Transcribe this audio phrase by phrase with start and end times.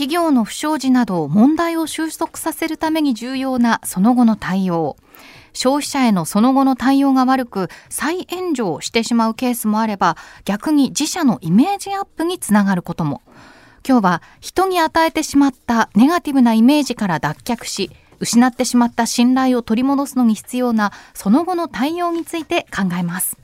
[0.00, 4.96] 企業の不祥事など問題を収束させるために重要なその後の対応
[5.52, 10.16] 消費者へのその後の対応が悪く再炎上してしまうケースもあれば
[10.46, 13.20] 逆に自社のイメージアップにつながることも
[13.86, 17.90] 今日は人に与えてしまったネガティブなイメージから脱却し
[18.20, 23.36] 失ってしまった信頼を取り戻すのに必要なその後の対応について考えます。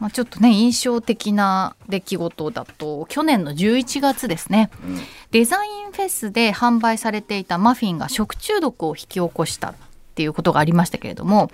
[0.00, 4.98] まあ、ちょっとね印象的な出来事だと去年の11月ですね、うん、
[5.30, 9.74] デザインフェスで販売されていたマフィンが食中毒を引き起こしたっ
[10.14, 11.50] ていうことがありましたけれども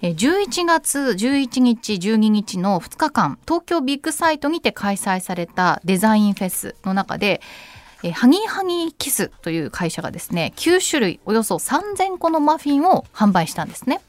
[0.00, 7.40] 11月11日12日の2日間東京ビッグサイトにて開催されたデザインフェスの中で
[8.14, 14.00] ハギーハギーキスという会社がですね9種類およそ3000個のマフィンを販売したんですね。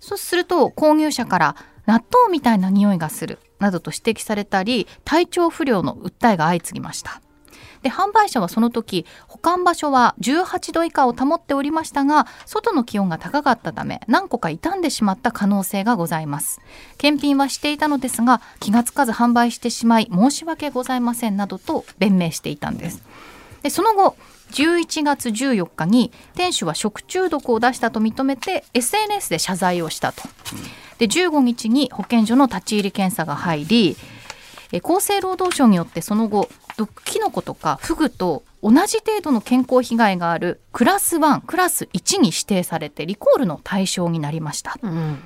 [0.00, 7.20] そうすると購入者から納豆みたいな匂いがするなどと指摘されたり体調不良の訴えが相次ぎました。
[7.82, 16.60] で販売者はその時保管場所は18度以下を保っておりましたが外の気温が高かったため何個か傷んでしまった可能性がございます。
[16.96, 23.02] 検品はしていたのですが気がつかず販売してしまい申し訳ございませんなどと弁明していたんです。
[23.62, 24.16] でその後
[24.52, 30.22] 11月14日に店主は食中毒を出したと認めて SNS で謝罪をしたと。
[31.02, 33.96] で15日に保健所の立ち入り検査が入り
[34.84, 44.78] 厚生労働省によってその後毒キノコとかフグと同じ程度の健康被害があるクラス1クラス1に指定されてリコールの対象になりました。
[44.80, 45.18] うん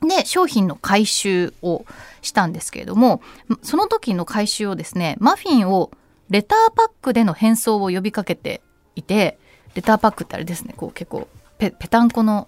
[0.00, 1.84] で商品の回収を
[2.22, 3.20] したんですけれども
[3.62, 5.90] その時の回収をですねマフィンを
[6.30, 8.62] レターパックでの返送を呼びかけて
[8.94, 9.38] いて
[9.74, 11.26] レターパックってあれですねこう結構
[11.58, 12.46] ペペタンコの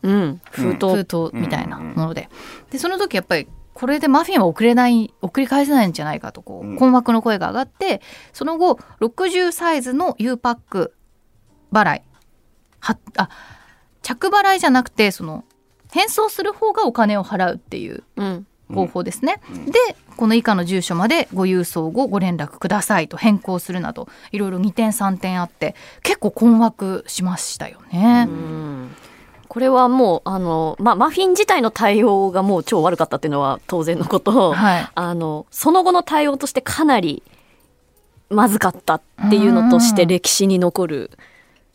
[0.51, 2.29] 封筒,、封筒みたいなもので。
[2.71, 8.01] でその時やっぱりこれでマフィンは送れない送り返せないんじゃないかとこう困惑の声が上がって、
[8.33, 10.95] その後60サイズの U パック
[11.73, 12.03] 払い。
[12.81, 13.29] はあ
[14.03, 15.45] 着払いじゃなくてその
[15.93, 18.05] 返送する方がお金を払うっていう
[18.73, 19.79] 方法ですね、うん、で
[20.17, 28.29] この以下の住所までご郵送後ご連絡くださいと変更するなどいろいろ2点3点あって結構困惑しましたよね。
[29.49, 37.25] これはもうあの、まあ、マフィン自体の対応がもう超悪かったっていうのは当然のこと、はい、あのその後の対応としてかなり
[38.29, 41.11] まずかったっていうのとして歴史に残る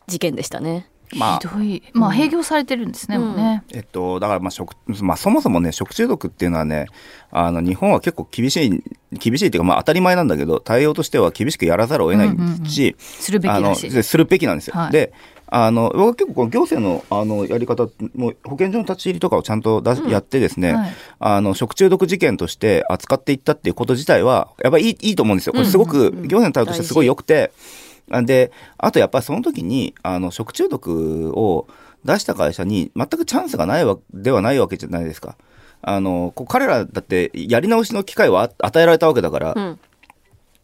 [0.06, 0.88] 事件でしたね。
[1.14, 3.62] まあ、ひどい、まあ、閉業されてるんですね、うん、ね。
[3.72, 6.86] えっと、だから、まあ、食、まあ、そもそもね、食中毒っていうのはね。
[7.30, 8.82] あの、日本は結構厳しい、
[9.18, 12.24] 厳しいっていうか、まあ、当たり前なんだけど、対応としては厳しくやらざるを得な
[12.64, 12.96] いし。
[12.98, 14.02] するべきだし。
[14.02, 14.74] するべきなんですよ。
[14.76, 15.12] はい、で。
[15.48, 25.52] あの僕は結構この行政のあのやり方も保健所の立ち入りとかをちゃんとだ、うん、やってですね、はい、あの食中毒事件として扱っていったっていうこと自体はやっぱりいいいいと思うんですよ。
[25.52, 27.34] これすごく行政の対応としてすごい良くて。
[27.34, 31.66] うんうんうんで、あとやっぱりその時に、あの、食中毒を
[32.04, 35.36] 出した会社に全くチャンスがないわではないわけじゃないですか。
[35.82, 39.78] あの、こう彼らだってやり直しの機会を与えられたわけだから、うん、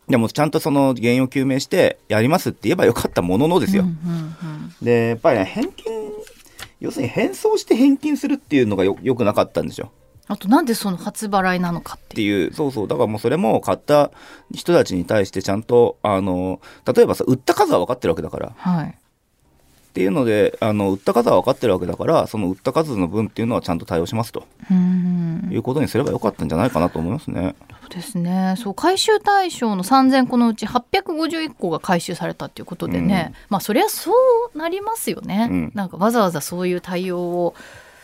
[0.08, 3.82] でもちゃんとその原因を究明してやりますって言えばよかったもののですよ。
[3.82, 5.92] うんうんうん、で、やっぱりね、返金、
[6.80, 9.92] 要するに返送して返金するっていうのがよよくなかったんですよ。
[10.32, 12.54] あとなんでその初払いなのかっていう。
[12.54, 12.88] そうそう。
[12.88, 14.10] だからもうそれも買った
[14.52, 16.60] 人たちに対してちゃんとあの
[16.94, 18.92] 例えばさ売った数は分かってるわけだから、はい、っ
[19.92, 24.44] ていうのであの売った数は分かってるわけだからその売った数の分っていうのはちゃんと対応しますと。
[25.50, 27.54] いうことにすればよかったんじゃないかなと思いますね。
[27.82, 28.54] そうですね。
[28.56, 34.12] そう回収対象の3000個のうち851個が回収されたっていうことでね、うん、まあそりゃそ
[34.54, 37.54] うなりますよね、うん、なんかわざわざそういう対応を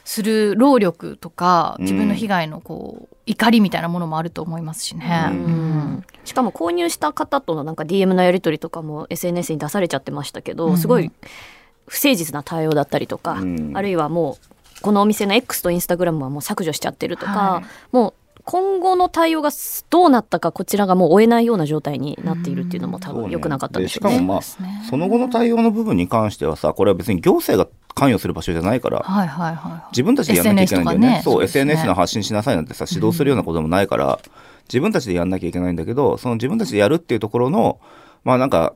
[0.09, 11.13] する労力とか自分の被害のこう、怒りみたいなものもあると思いますしね、うん、しかも購入した方とのなんか DM のやり取りとかも SNS に出されちゃってましたけど、すごい
[11.87, 13.37] 不誠実な対応だったりとか、
[13.75, 14.39] あるいはも
[14.79, 19.51] うこのお店の X とインスタグラムはもう削除しちゃってるとか、はい、もう今後の対応が
[19.91, 24.15] どうなったかこちらがもう追えないような状態になっているっていうのも多分良くなかったでしょうね。
[24.15, 24.43] しかもまあ
[24.89, 31.19] その後の対応の部分に関してはさこれは別に行政が関与する場所じゃないから、はいはいはい、自分たちでやんなきゃいけないんだよね。
[31.19, 31.23] ね。
[31.25, 34.21] そう、ね、SNS の発信しなさいなんてさ指導するようなこともないから、
[34.69, 37.81] 自分たちでやんなきゃいけないんだけどその自分たちでやるっていうところの
[38.23, 38.75] まあなんか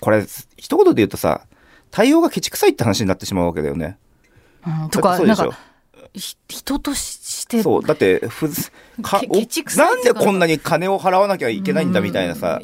[0.00, 0.24] これ
[0.56, 1.42] 一言で言うとさ
[1.90, 3.98] 対応がケチくさいって話になってしまうわけだよね。
[4.66, 5.50] うん、とかなんか
[6.14, 8.48] 人としてそうだってふ
[9.02, 9.20] か
[9.76, 12.60] なんでこんなに金を払わなきゃいけないんだみたいなさ。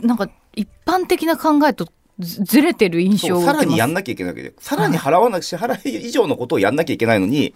[0.00, 4.54] なんか一般的な考えとずれてる印象さらにやんなきゃいけないわけで。
[4.58, 7.52] さらに払わなく支払い以上のことをやんなきゃいけないのに、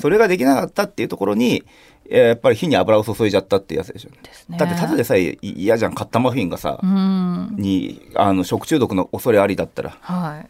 [0.00, 1.64] それができなかったっていうところに
[2.08, 5.94] やっぱり火に油を注いじゃったってやつでしょ、ね、だってただでさえ嫌じゃん。
[5.94, 9.96] 買ったマフィンがさにあの食中毒の恐れありだったら。
[10.00, 10.48] はい。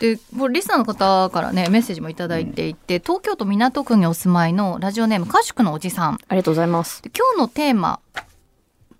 [0.00, 6.18] でこれリスナーの方からねメッセージも頂いていて、うん、東京都港区にお住まいのラジオネーム歌宿のおじさん。
[6.28, 7.02] ありがとうございます。
[7.06, 7.98] 今日のテーマ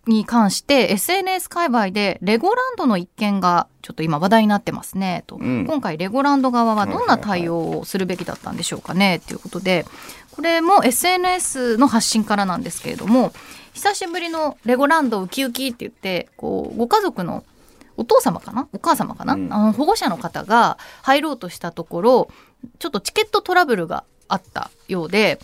[0.08, 9.86] に関して SNS 界隈でレゴランドの一件がちょっと今話題になってますねと、うん、今回レゴランド側はどんな対応をするべきだったんでしょうかねということで。
[10.38, 13.32] これも SNS の発信からなんですけれども
[13.72, 17.42] 久しぶりのレゴランドウキウキって言ってこうご家族の
[17.96, 18.68] お父様かな？
[18.72, 22.30] お母様かな、うん、あの保護者の方が入ろうとしたところ
[22.78, 25.40] ちょっとチケットトラブルがあったようで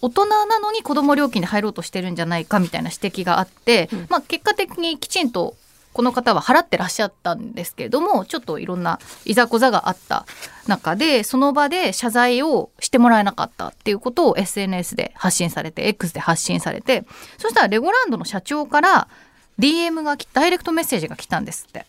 [0.00, 5.56] 大人なのに子供料金で入ろうとしてるんじゃないかみたいな指摘があって、うん、まあ、結果的にきちんと
[5.92, 10.26] この方は払ってらっしゃったんですけれどもちょっといろんないざこざがあった
[10.68, 17.04] 中でその場で謝罪をしてもらえなかったっていうことを SNS で発信されて X で発信されて
[17.38, 19.08] そしたらレゴランドの社長から
[19.58, 21.84] DM がダイレクトメッセージが来たんですって。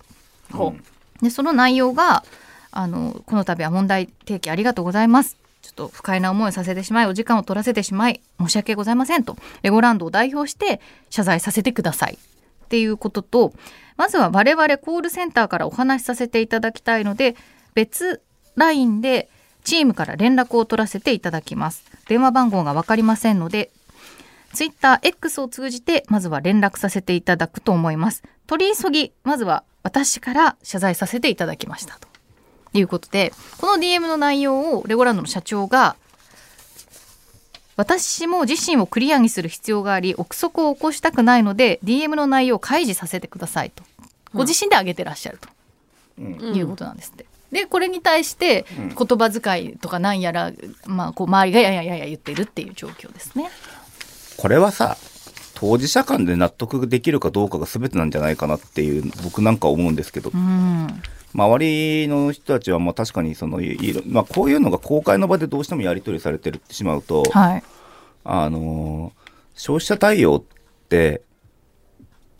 [0.55, 0.83] うん、
[1.21, 2.23] でその内容が
[2.71, 10.79] あのこの度は問題提起ありがとうございますちょっと不快な思いをさせてしまいお時間を取らせてしまい申し訳ございませんとレゴランドを代表して
[11.09, 12.17] 謝罪させてください。
[12.65, 13.53] っていうことと
[13.97, 17.35] まずは我々コールセンターからお話しさせていただきたいので
[17.73, 18.21] 別
[18.55, 19.29] LINE で
[19.63, 21.83] チームから連絡を取らせていただきます。
[22.07, 23.71] 電話番号が分かりませんので
[24.53, 28.23] TwitterX を通じてまずは連絡させていただくと思います。
[28.47, 32.08] 取り急ぎまずは私から謝罪させていただきましたと。
[32.73, 35.95] いうことでこの DM の内容をレゴランドの社長が
[37.75, 43.83] 私も自身をクリアにする必要があり憶測を起こしたくないので DM の内容を開示させてくださいと
[44.33, 45.49] ご自身で挙げてらっしゃると、
[46.19, 47.25] うん、いうことなんですって。
[47.51, 50.51] でこれに対して言葉遣いとかなんやら、
[50.85, 53.49] まあ、こう周りがやややや言ってるっていう状況ですね。
[54.37, 54.97] これはさ
[55.55, 61.01] 当事者間で納得できるかどうかが全てなんじゃないかなっていう僕なんか思うんですけど、うん、
[61.33, 63.77] 周りの人たちはまあ確かにそのい
[64.07, 67.63] まあ、こういうのが公開の場でどうしてもやり取りされてしまうと、はい、
[68.23, 69.13] あの
[69.55, 70.43] 消費者対応っ
[70.89, 71.21] て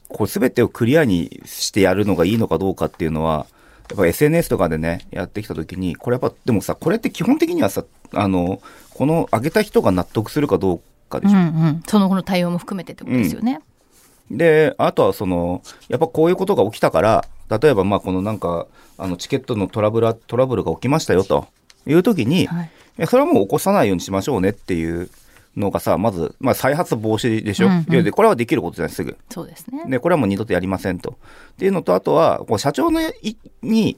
[0.08, 3.46] こう全てをクリアにしてやるのがいいのかどうかっていうのは
[3.90, 7.84] やっぱ SNS とかでねやってきた時にこれやっぱでもさこれって基本的にはさ
[8.14, 8.62] あの
[8.94, 11.38] この上げた人が納得するかどうかでしょ。
[11.38, 13.60] うんうん、その後の対応も含めてってことですよね。
[14.32, 18.68] うん、で、あとはその、やっぱこういうことが起きたから、例えばまあこのなんか、
[18.98, 21.48] あのチケットのトラブル、トラブルが起きましたよと
[21.88, 22.72] いう時に、はい、
[23.08, 25.10] それはもう起こさないようにしましょうねっていう
[25.56, 29.18] のがさ、まず、まあ、再発防止でしょ、うんうん、でこれはできることじゃない、すぐ。
[29.30, 29.86] そうですね。
[29.88, 31.18] で、これはもう二度とやりませんと。
[31.54, 33.02] っていうのと、あとは、こう社長の
[33.62, 33.98] に、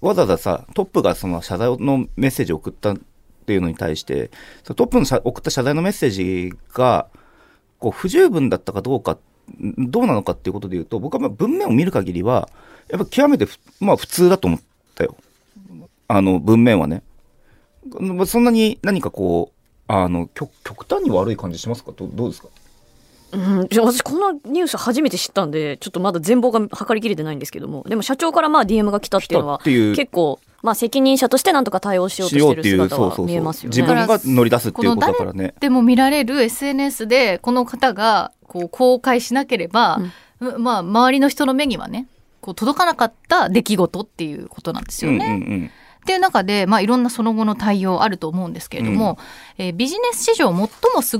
[0.00, 2.96] わざわざさ、トップがその謝罪のメッセージを送ったっ
[3.46, 4.30] ていうのに対して、
[4.64, 7.08] トップの送った謝罪のメッセージが、
[7.78, 9.18] こう、不十分だったかどうか、
[9.58, 12.48] どうなのかっていうことで言うと、僕は文面を見る限りは、
[12.88, 13.46] やっぱ極めて
[13.80, 14.60] まあ普通だと思っ
[14.94, 15.16] たよ。
[16.08, 17.02] あの、文面はね。
[18.26, 19.56] そんなに何かこう、
[19.86, 21.92] あの、極極端に悪い感じしますか？
[21.96, 22.48] どどうですか？
[23.32, 33.76] うん、じゃ私このニュース初めて知ったんでちょっとまだ全貌が測りきれてないんですけどもでも社長からまあ DM が来たっていうのは結構まあ、責任者としてなんとか対応しようとしてる姿は見えますよね。
[33.76, 35.54] 自分が乗り出すっていうことだからね。
[35.60, 40.00] でも見られる SNS でこの方がこう公開しなければ、
[40.40, 42.06] うん、まあ周りの人の目にはね
[42.40, 45.26] こう届かなかった出来事っていうことなんですよね。
[45.26, 49.18] うんうんうんっていう中で、まあ、いろんなその後の対応あると思うんですけれども、
[49.58, 50.68] うん、えー、ビジネス史上最も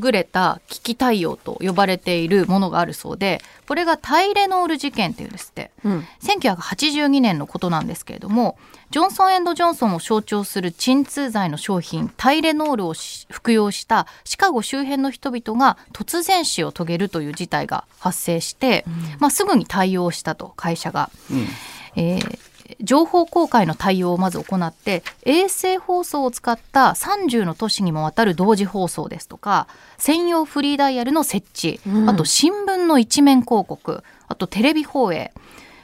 [0.07, 8.59] 優れた危機対応と呼ばれているものがあるそうでこれがタイレノール事件っていうんですって、うん、1982年のことなんですけれども
[8.91, 12.95] ジョンソンジョンソンを象徴する鎮痛剤の商品タイレノールを
[13.31, 21.11] 服用したシカゴ周辺の人々が突然死を遂げるという事態が発生して、うん、まあ、すぐに対応したと会社が。
[21.31, 21.47] うん。
[21.97, 22.39] えー、
[22.81, 29.67] 情報公開の対応をまず行って衛星放送を使った30の都市にもわたる同時放送ですとか
[29.99, 35.33] 専用フリーダイヤルの設置、うん、あと新聞の一面広告あとテレビ放映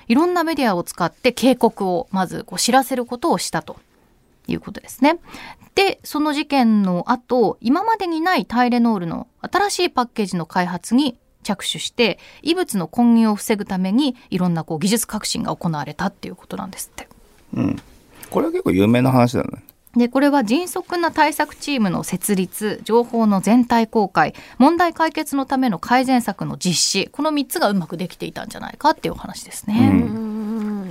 [0.09, 3.77] いろんなメディアを使って警告をまずこう知らせることをしたと
[4.47, 5.19] いうことですね。
[5.75, 17.09] でその事件の後今までにないタイレノールの新しいパッケージの開発に着手して異物の混入を防ぐためにいろんなこう技術革新が行われたっていうことなんですって。
[17.55, 17.77] うん、
[18.31, 19.63] これは結構有名な話だよね。
[19.97, 29.91] でこれは迅速な対策チームの設立情報の全体公開問題解決のための改善策の実施この3つがうまくできていたんじゃないかっていうお話ですね。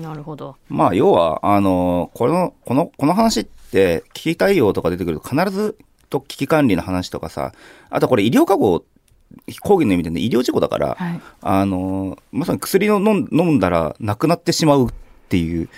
[0.02, 0.56] なるほど。
[0.70, 5.78] まあ要はあのこのこのこの話って危機対応とか出てくると必ず
[6.10, 7.54] と危機管理の話とかさ
[7.90, 8.84] あとこれ医療過誤
[9.62, 14.94] 講義の意味でね、医療事故だから、はいあの、まさに薬を飲んだら亡くなってしまうっ
[15.30, 15.70] ていう、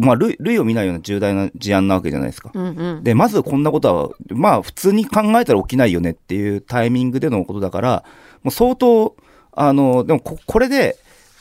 [0.00, 2.50] まあ、類類を見ないような重大な事案なわけじゃないですか。
[2.54, 3.04] うんうん。
[3.04, 8.04] で、まずこんなことは、まあ普通に考えたら起きないよねっていうタイミングでのことだから、
[8.42, 9.16] もう相当、
[9.52, 10.96] あの、でもここれで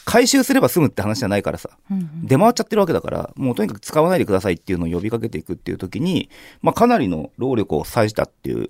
[0.06, 1.70] 回収すれば済むって話じゃないからさ、
[2.24, 6.29] 出回っちゃってるわけだから、もうとにかく使わないでくださいっていうのを呼びかけていくっていう時に、
[6.62, 8.70] まあかなりの労力を割いたっていう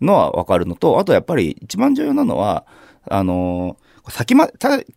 [0.00, 2.64] のはわかるのと、あとやっぱり一番重要なのは、
[3.08, 3.76] あの
[4.08, 4.48] 先ま、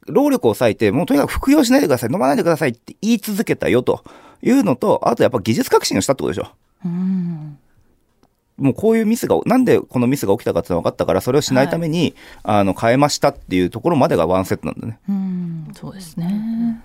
[0.07, 4.03] 労力を割いて、もうとにかく服用しないでください、飲まないでくださいって言い続けたよと
[4.41, 6.49] いうのと、あとやっぱ技術革新をしたってことでしょ。
[6.85, 7.57] うん
[8.55, 14.99] もうこういうミスが、なんでこのミスが起きたかっていうのが分かったから、それをしないために、あの、変えましたっていうところまでがワンセットなんだね。
[15.09, 16.81] うんそうですね。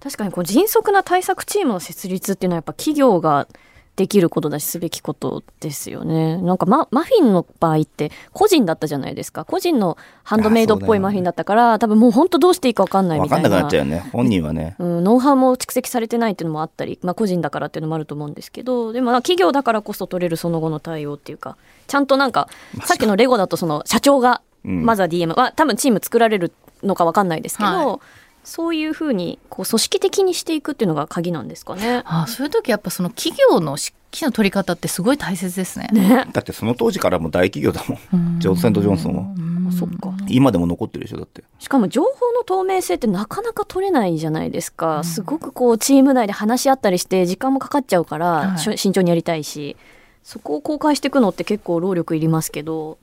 [0.00, 3.48] 確かにこう迅速な対策チームの設立っていうのはやっぱ企業が
[3.96, 6.36] できることだしすべきことですよね。
[6.36, 9.46] なんかママフィンの場合って個人だったじゃないですか。
[9.46, 13.56] 個人のハンドメイドっぽいマフィンだったから、多分もう本当どうしていいか分かんないみ分かんたいな。
[13.56, 14.10] なくなっちゃうよね。
[14.12, 14.76] 本人はね。
[14.78, 22.48] うん、ノウハウも蓄積されてないっていうのもあったり、まあ、個人だからっていうのもあると思うんですけどでもまあ企業だからこそ取れるその後の対応っていうかちゃんとなんか
[22.84, 27.98] さっきのレゴだとその社長がうんまずは DM は多分チーム作られるのか分かんないですけど、はい
[28.46, 32.02] そういうふうにこう組織的にしていくっていうのが鍵なんですかね。
[32.04, 35.88] あそういう時やっぱその企業の指揮の取り方ってすごい大切ですね。
[35.92, 38.38] ねだってその当時からもう大企業だもん。
[38.38, 39.22] ジョンソンジョンソンは。
[39.68, 41.42] あそっか今でも残ってるでしょ、だって。
[41.58, 49.76] しかも情報の透明性ってなかなか取れないじゃないですか、すごくこうチーム内で話し合ったりして時間もかかっちゃうから、はいしょ慎重にやりたいし
[50.22, 52.98] そこを公開していくのって結構労力いりますけど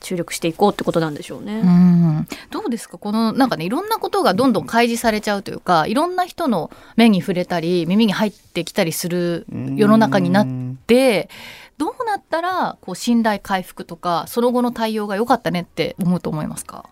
[0.00, 1.60] 注力していこうってことなんでしょうね。
[1.60, 2.28] うん。
[2.50, 2.98] どうですか？
[2.98, 10.46] このなんかねいろんなことがどんどん開示されちゃうというかいろんな人の目に触れたり耳に入ってきたりする世の中になっ
[10.86, 11.28] て
[11.76, 16.88] どうなったらこう信頼回復とかその後の対応が良かったねって思うと思いますか？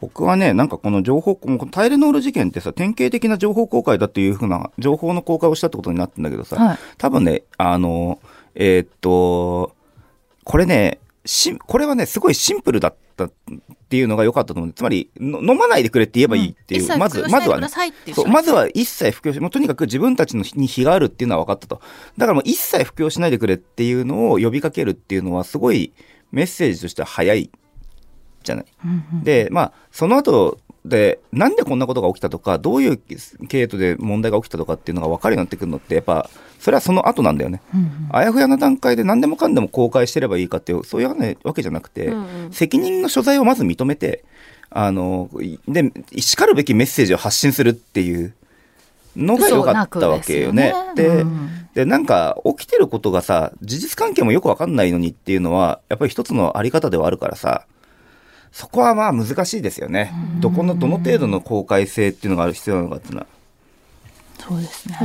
[0.00, 6.78] 僕はね、なんかこの情報、もうこのタイレノール事件ってさ、典型的な情報公開だっていうふうな、情報の公開をしたってことになってんだけどさ、はい。
[6.98, 8.18] 多分ね、あの、
[8.54, 9.74] えーっと、
[10.42, 13.32] これね、しこれはね、すごいシンプルだったっ
[13.88, 14.72] ていうのが良かったと思う。
[14.72, 17.68] つまり、の飲まないでくれって言えばいいっていう、一切まず、まずはね
[18.14, 21.80] そうまずは一切服用し、もうとにかく自分たちのに非があるっていうのは分かったと。
[22.18, 25.92] だからもう一切服用しないでくれっていうのを呼びかけるっていうのは、すごい
[26.32, 27.50] メッセージとしては早い
[28.42, 28.66] じゃない。
[29.22, 32.96] で、まあ、その後で、なんでこんなことが起きたとか、どういう
[33.48, 36.28] 経緯で問題が起きたとかっていうのが分かるようになってくるのって、やっぱ、
[36.64, 37.60] それはその後なんだよね。
[38.10, 44.24] あやふやな段階で何でもかんでも公開してればいいかっていう、そういうねわけじゃなくて、うんうん責任の所在をまず認めて、
[44.70, 45.28] あの、
[45.68, 48.32] で、叱るべきメッセージを発信するっていう
[49.14, 50.72] のが良かったわけよね。
[50.94, 57.66] でねうんで、なんか、起きてることがさ、事実関係もよくわかんないのにっていうのは、やっぱり一つのあり方ではあるからさ、
[58.52, 60.14] そこはまあ難しいですよね。
[60.40, 63.26] どこの、どの程度の公開性っていうのがある必要なのかっていうのは。
[64.38, 64.98] そうですね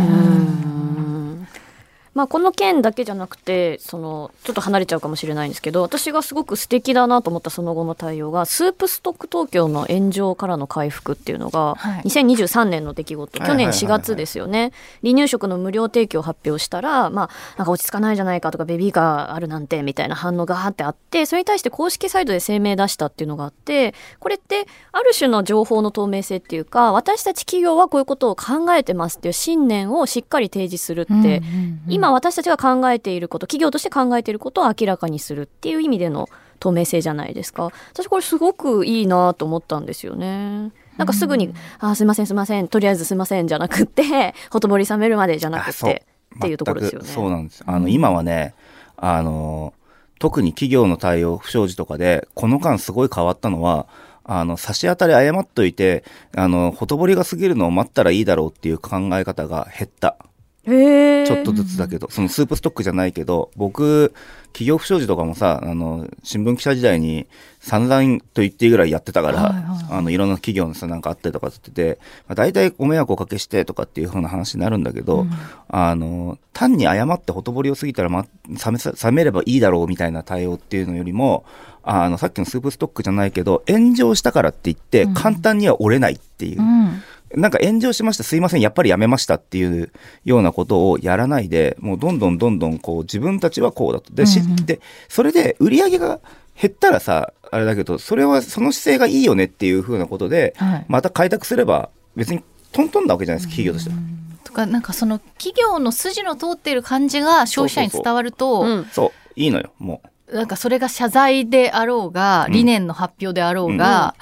[2.13, 12.01] まあ、この件だけじゃなくてそのちょっと離れちゃうかもしれないんですけど私がすごく素敵だなと思ったその後の対応がスープストック東京の炎上からの回復っていうのが、はい。
[12.03, 13.39] 2023年の出来事。
[13.39, 13.79] 去年はいはいはいはい。
[13.79, 14.71] 4月ですよね。
[15.03, 36.29] 離乳食の無料提供を発表したら、まあ、なんか落ち着かないじゃないかとかベビーカーあるなんてみたいな反応があってあってそれに対して公式サイトで声明出したっていうのがあってこれってある種の情報の透明性っていうか私たち企業はこういうことを考えてますっていう信念をしっかり提示するって、うんうんうん今私たちが考えていること企業として考えていることを明らかにするっていう意味での
[36.59, 37.71] 透明性じゃないですか。
[37.91, 40.71] 私これすごくいいなと思ったんですよね。
[40.97, 47.07] なんかすぐに「あーすいませんすいませんとりあえずすいません」じゃなくって ほとぼり冷めるまでじゃなくてっていうところですよね。
[47.07, 47.63] そうなんです。
[47.65, 48.53] あの、今はね、
[48.97, 49.73] あの、
[50.19, 53.87] 特に企業の対応、不祥事とかで、この間すごい変わったのは、
[54.23, 56.03] あの、差し当たり謝っといて、
[56.35, 60.17] あの、ほとぼりが過ぎるのを待ったらいいだろうっていう考え方が減った。
[60.65, 64.13] ちょっとずつだけど、そのスープストックじゃないけど、僕、
[64.51, 67.27] 企業不祥事とかもさ、あの、新聞記者時代に
[67.59, 75.27] 散々と言っていいぐらいやってたから、はいはいあの、いろんな企業のさ、なんかあったりとかって言ってて、まあ、大体ご迷惑をおかけしてとかっていう風な話になるんだけど、
[75.69, 81.45] あの、単に謝ってほとぼりを過ぎたら、ま、冷めさ、冷めればいいだろうみたいな対応っていうのよりも、
[81.83, 86.59] あの、さっきのスープストックじゃないけど、炎上したからって言って、簡単には折れないっていう。
[86.59, 87.01] うん
[87.35, 89.91] なんか炎上しました、すいません、やっぱりやめましたっていう
[90.25, 94.13] ようなことをやらないで、もうどんどんどんどんこう自分たちはこうだと。
[94.13, 96.19] で、知って、それで売り上げが
[96.59, 100.85] 減ったらさ、あれだけど、それはその姿勢がいいよねっていうふうなことで、はい。
[100.87, 103.95] また開拓すれば別にトントンなわけじゃないですか、企業としては。
[104.43, 108.85] とかなんかその企業の筋の通っている感じが消費者に伝わるとうん。
[108.91, 110.35] そう、いいのよ、もう。
[110.35, 114.15] なんかそれが謝罪であろうが、理念の発表であろうが、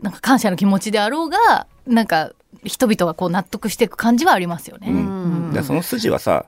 [0.00, 2.32] うん、なんか感謝の気持ちであろうがなんか
[2.64, 4.88] 人々がこう納得していく感じはありますよね。
[4.90, 6.46] うん、うん、その筋はさ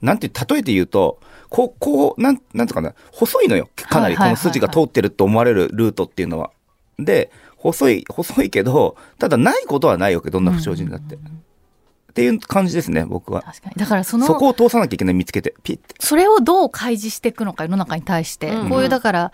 [0.00, 3.68] なんて例えて言うとこうこうなんなんとかな細いのよ。
[3.76, 6.50] かなりこの筋が通ってると思われるルートっていうのは。
[6.98, 11.14] で細い細いけどただないことはないわけどんな不祥事だって。
[11.14, 11.22] うん。
[11.22, 13.42] っていう感じですね僕は。
[13.42, 13.74] 確かに。
[13.76, 15.94] だからそのそこを通さなきゃいけない見つけてピッて。
[16.00, 19.32] それをどう開示していくのか世の中に対して、うん、こういうだから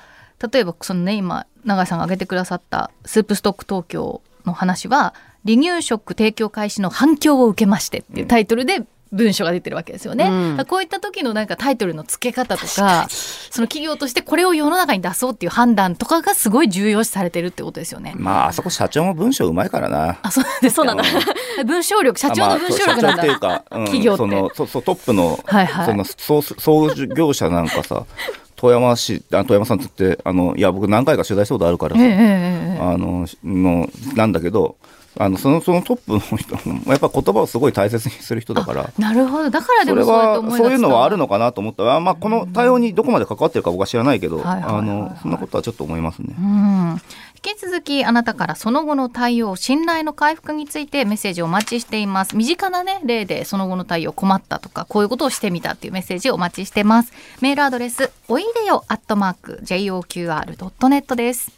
[0.53, 5.15] 例えばそのね今永井さんが挙げてくださったスープストック東京の話は
[5.49, 10.27] 離乳食提供開始の反響を受けましてっていうタイトルで文章が出てるわけですよね、
[10.59, 18.13] うん、こういった時のなんかタイトルの付け方とかその企業としてこれを世の中に出そうっていう判断とかがすごい重要視されてるってことですよね。
[18.17, 20.19] まああそこ社長も文章うまいからな。
[20.21, 20.75] あそうです。
[20.77, 21.05] そうなんだ。
[21.65, 28.05] 文章力社長の文章力なんだ、まあ、っていうか、うん、企業そのそそトップの,、はいはい、その総総業者なんかさ
[28.57, 34.77] 富山市あ富山さんって言ってあのいや僕何回か取材したことあるからさ、えー、あののなんだけど
[35.19, 38.91] あのそのそのトップの人もやっぱ言葉をすごい大切にする人だから。
[38.99, 39.51] なるほど。
[39.51, 41.83] だからでもそれはそういうのはあるのかなと思った。
[41.83, 46.35] ら、まあ、この対応にどこまで関わってるか僕は知らないけど、あのそんなことはちょっと思いますね。
[46.39, 47.01] うん。
[47.45, 52.37] 引き続きあなたからその後の対応信頼の回復についてメッセージをお待ちしています。
[52.37, 57.13] 身近なね例でその後の対応困ったとかこういうことをしてみたっていうメッセージをお待ちしてます。
[57.41, 61.58] メールアドレスおいでよアットマーク JOQR.net です